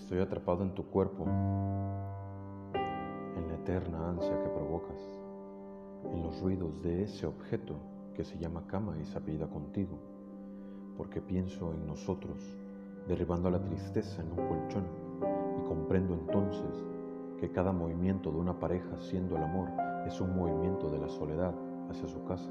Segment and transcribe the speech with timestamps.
[0.00, 1.24] Estoy atrapado en tu cuerpo,
[2.74, 4.98] en la eterna ansia que provocas,
[6.12, 7.76] en los ruidos de ese objeto
[8.14, 9.98] que se llama cama y se apellida contigo,
[10.96, 12.58] porque pienso en nosotros,
[13.06, 14.86] derribando la tristeza en un colchón,
[15.60, 16.84] y comprendo entonces
[17.38, 19.68] que cada movimiento de una pareja siendo el amor
[20.06, 21.54] es un movimiento de la soledad
[21.88, 22.50] hacia su casa.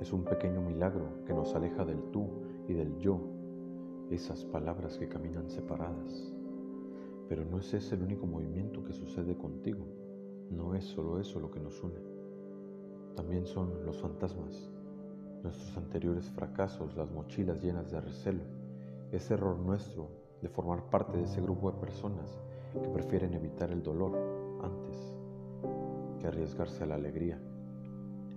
[0.00, 2.26] Es un pequeño milagro que nos aleja del tú
[2.66, 3.20] y del yo
[4.10, 6.37] esas palabras que caminan separadas.
[7.28, 9.86] Pero no es ese el único movimiento que sucede contigo.
[10.50, 12.00] No es solo eso lo que nos une.
[13.14, 14.70] También son los fantasmas,
[15.42, 18.44] nuestros anteriores fracasos, las mochilas llenas de recelo,
[19.12, 20.08] ese error nuestro
[20.40, 22.40] de formar parte de ese grupo de personas
[22.72, 24.16] que prefieren evitar el dolor
[24.62, 25.16] antes
[26.20, 27.40] que arriesgarse a la alegría.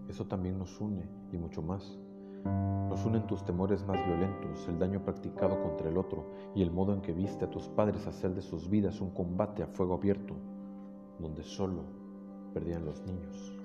[0.09, 1.99] Eso también nos une y mucho más
[2.45, 6.93] nos unen tus temores más violentos, el daño practicado contra el otro y el modo
[6.93, 10.35] en que viste a tus padres hacer de sus vidas un combate a fuego abierto,
[11.20, 11.83] donde solo
[12.53, 13.57] perdían los niños.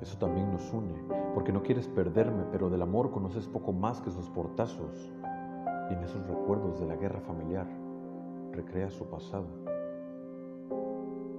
[0.00, 0.94] Eso también nos une,
[1.34, 5.12] porque no quieres perderme, pero del amor conoces poco más que sus portazos.
[5.90, 7.66] Y en esos recuerdos de la guerra familiar
[8.52, 9.46] recrea su pasado.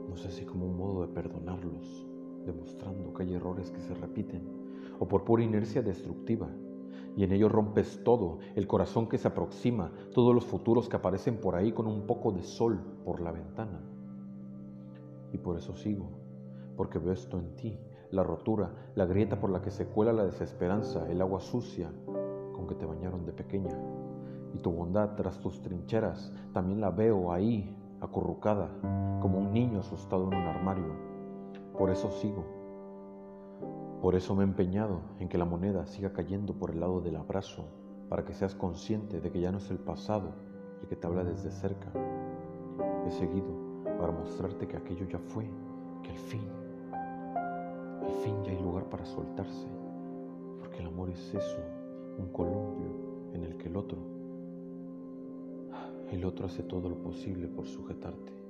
[0.08, 2.11] No sé si como un modo de perdonarlos,
[2.46, 4.62] demostrando que hay errores que se repiten
[5.02, 6.48] o por pura inercia destructiva.
[7.18, 11.38] Y en ello rompes todo, el corazón que se aproxima, todos los futuros que aparecen
[11.38, 13.82] por ahí con un poco de sol por la ventana.
[15.34, 16.10] Y por eso sigo,
[16.78, 17.80] porque veo esto en ti,
[18.12, 21.92] la rotura, la grieta por la que se cuela la desesperanza, el agua sucia
[22.54, 23.78] con que te bañaron de pequeña.
[24.54, 28.70] Y tu bondad tras tus trincheras también la veo ahí, acurrucada,
[29.20, 31.11] como un niño asustado en un armario.
[31.78, 32.44] Por eso sigo,
[34.02, 37.18] por eso me he empeñado en que la moneda siga cayendo por el lado del
[37.18, 37.66] abrazo,
[38.10, 40.34] para que seas consciente de que ya no es el pasado
[40.82, 41.92] el que te habla desde cerca.
[43.06, 43.46] He seguido
[44.00, 45.46] para mostrarte que aquello ya fue,
[46.02, 46.42] que al fin,
[46.92, 49.68] al fin ya hay lugar para soltarse,
[50.58, 51.60] porque el amor es eso,
[52.18, 52.88] un columpio
[53.34, 54.00] en el que el otro,
[56.12, 58.41] el otro hace todo lo posible por sujetarte.